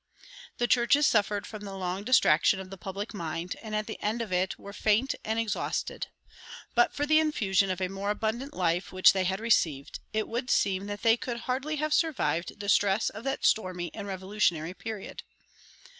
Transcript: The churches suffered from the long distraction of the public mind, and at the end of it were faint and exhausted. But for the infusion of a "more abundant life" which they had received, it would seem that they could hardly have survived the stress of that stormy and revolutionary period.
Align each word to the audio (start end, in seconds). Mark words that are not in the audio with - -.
The 0.57 0.65
churches 0.65 1.05
suffered 1.05 1.45
from 1.45 1.61
the 1.63 1.77
long 1.77 2.03
distraction 2.03 2.59
of 2.59 2.71
the 2.71 2.75
public 2.79 3.13
mind, 3.13 3.55
and 3.61 3.75
at 3.75 3.85
the 3.85 4.01
end 4.01 4.19
of 4.23 4.33
it 4.33 4.57
were 4.57 4.73
faint 4.73 5.13
and 5.23 5.37
exhausted. 5.37 6.07
But 6.73 6.91
for 6.91 7.05
the 7.05 7.19
infusion 7.19 7.69
of 7.69 7.79
a 7.79 7.87
"more 7.87 8.09
abundant 8.09 8.55
life" 8.55 8.91
which 8.91 9.13
they 9.13 9.25
had 9.25 9.39
received, 9.39 9.99
it 10.11 10.27
would 10.27 10.49
seem 10.49 10.87
that 10.87 11.03
they 11.03 11.17
could 11.17 11.41
hardly 11.41 11.75
have 11.75 11.93
survived 11.93 12.59
the 12.59 12.67
stress 12.67 13.11
of 13.11 13.23
that 13.25 13.45
stormy 13.45 13.91
and 13.93 14.07
revolutionary 14.07 14.73
period. 14.73 15.21